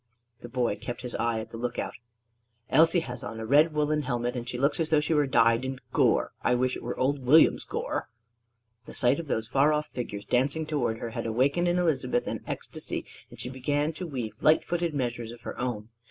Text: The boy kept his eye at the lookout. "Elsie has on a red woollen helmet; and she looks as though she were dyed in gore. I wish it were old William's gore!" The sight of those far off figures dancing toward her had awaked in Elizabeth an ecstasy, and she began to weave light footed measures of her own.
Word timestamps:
The 0.39 0.49
boy 0.49 0.77
kept 0.77 1.01
his 1.03 1.13
eye 1.13 1.39
at 1.41 1.51
the 1.51 1.57
lookout. 1.59 1.93
"Elsie 2.71 3.01
has 3.01 3.23
on 3.23 3.39
a 3.39 3.45
red 3.45 3.71
woollen 3.71 4.01
helmet; 4.01 4.35
and 4.35 4.49
she 4.49 4.57
looks 4.57 4.79
as 4.79 4.89
though 4.89 4.99
she 4.99 5.13
were 5.13 5.27
dyed 5.27 5.63
in 5.63 5.79
gore. 5.93 6.31
I 6.41 6.55
wish 6.55 6.75
it 6.75 6.81
were 6.81 6.97
old 6.97 7.23
William's 7.23 7.65
gore!" 7.65 8.09
The 8.87 8.95
sight 8.95 9.19
of 9.19 9.27
those 9.27 9.47
far 9.47 9.71
off 9.71 9.89
figures 9.89 10.25
dancing 10.25 10.65
toward 10.65 10.97
her 10.97 11.11
had 11.11 11.27
awaked 11.27 11.57
in 11.57 11.67
Elizabeth 11.67 12.25
an 12.25 12.41
ecstasy, 12.47 13.05
and 13.29 13.39
she 13.39 13.49
began 13.51 13.93
to 13.93 14.07
weave 14.07 14.41
light 14.41 14.63
footed 14.63 14.95
measures 14.95 15.29
of 15.29 15.41
her 15.41 15.55
own. 15.59 15.89